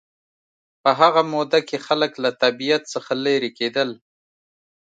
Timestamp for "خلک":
1.87-2.11